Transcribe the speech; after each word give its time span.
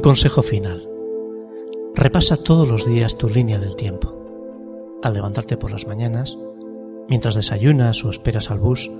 Un 0.00 0.02
consejo 0.02 0.42
final. 0.42 0.88
Repasa 1.94 2.38
todos 2.38 2.66
los 2.66 2.86
días 2.86 3.18
tu 3.18 3.28
línea 3.28 3.58
del 3.58 3.76
tiempo. 3.76 4.16
Al 5.02 5.12
levantarte 5.12 5.58
por 5.58 5.70
las 5.70 5.86
mañanas, 5.86 6.38
mientras 7.06 7.34
desayunas 7.34 8.02
o 8.02 8.08
esperas 8.08 8.50
al 8.50 8.60
bus, 8.60 8.90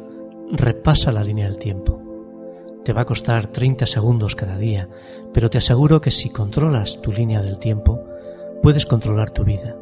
repasa 0.52 1.10
la 1.10 1.24
línea 1.24 1.46
del 1.46 1.56
tiempo. 1.56 2.02
Te 2.84 2.92
va 2.92 3.00
a 3.00 3.06
costar 3.06 3.46
30 3.46 3.86
segundos 3.86 4.36
cada 4.36 4.58
día, 4.58 4.90
pero 5.32 5.48
te 5.48 5.56
aseguro 5.56 6.02
que 6.02 6.10
si 6.10 6.28
controlas 6.28 7.00
tu 7.00 7.12
línea 7.12 7.40
del 7.40 7.58
tiempo, 7.58 8.04
puedes 8.62 8.84
controlar 8.84 9.30
tu 9.30 9.42
vida. 9.42 9.74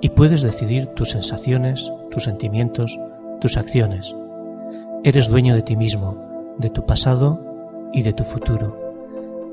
Y 0.00 0.10
puedes 0.10 0.42
decidir 0.42 0.86
tus 0.94 1.10
sensaciones, 1.10 1.90
tus 2.12 2.22
sentimientos, 2.22 2.96
tus 3.40 3.56
acciones. 3.56 4.14
Eres 5.02 5.26
dueño 5.26 5.56
de 5.56 5.62
ti 5.62 5.74
mismo, 5.74 6.54
de 6.58 6.70
tu 6.70 6.86
pasado 6.86 7.40
y 7.92 8.02
de 8.02 8.12
tu 8.12 8.22
futuro 8.22 8.91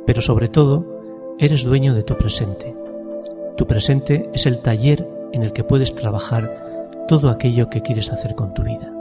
pero 0.10 0.24
sobre 0.24 0.50
todo 0.50 0.88
eres 1.38 1.64
dueño 1.64 1.94
de 1.94 2.02
tu 2.02 2.18
presente. 2.18 2.76
Tu 3.58 3.68
presente 3.68 4.28
es 4.34 4.48
el 4.48 4.58
taller 4.58 5.08
en 5.34 5.44
el 5.44 5.54
que 5.54 5.64
puedes 5.64 5.94
trabajar 5.94 7.06
todo 7.08 7.30
aquello 7.30 7.70
que 7.70 7.84
quieres 7.84 8.12
hacer 8.12 8.34
con 8.34 8.56
tu 8.56 8.64
vida. 8.64 8.92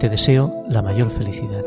Te 0.00 0.08
deseo 0.08 0.64
la 0.66 0.80
mayor 0.80 1.10
felicidad. 1.10 1.62